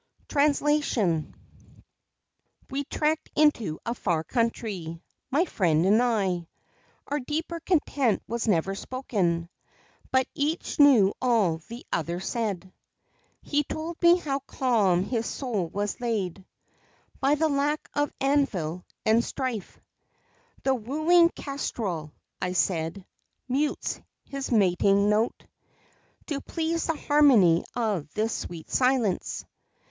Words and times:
TRANSLATION 0.29 1.35
We 2.71 2.85
trekked 2.85 3.29
into 3.35 3.77
a 3.85 3.93
far 3.93 4.23
country, 4.23 4.99
My 5.29 5.45
friend 5.45 5.85
and 5.85 6.01
I. 6.01 6.47
Our 7.05 7.19
deeper 7.19 7.59
content 7.59 8.23
was 8.27 8.47
never 8.47 8.73
spoken, 8.73 9.47
But 10.11 10.25
each 10.33 10.79
knew 10.79 11.13
all 11.21 11.59
the 11.67 11.85
other 11.93 12.19
said. 12.19 12.73
He 13.43 13.63
told 13.63 14.01
me 14.01 14.17
how 14.17 14.39
calm 14.39 15.03
his 15.03 15.27
soul 15.27 15.67
was 15.67 16.01
laid 16.01 16.45
By 17.19 17.35
the 17.35 17.47
lack 17.47 17.87
of 17.93 18.11
anvil 18.19 18.83
and 19.05 19.23
strife. 19.23 19.79
"The 20.63 20.73
wooing 20.73 21.29
kestrel," 21.29 22.11
I 22.41 22.53
said, 22.53 23.05
"mutes 23.47 24.01
his 24.25 24.51
mating 24.51 25.11
note 25.11 25.45
To 26.25 26.41
please 26.41 26.87
the 26.87 26.95
harmony 26.95 27.63
of 27.75 28.11
this 28.15 28.33
sweet 28.33 28.71
silence." 28.71 29.45